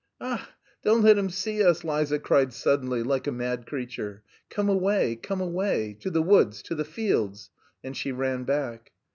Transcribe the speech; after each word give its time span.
"Ach! 0.19 0.41
Don't 0.81 1.03
let 1.03 1.15
him 1.19 1.29
see 1.29 1.63
us!" 1.63 1.83
Liza 1.83 2.17
cried 2.17 2.53
suddenly, 2.53 3.03
like 3.03 3.27
a 3.27 3.31
mad 3.31 3.67
creature. 3.67 4.23
"Come 4.49 4.67
away, 4.67 5.15
come 5.15 5.41
away! 5.41 5.95
To 5.99 6.09
the 6.09 6.23
woods, 6.23 6.63
to 6.63 6.73
the 6.73 6.83
fields!" 6.83 7.51
And 7.83 7.95
she 7.95 8.11
ran 8.11 8.43
back. 8.43 8.93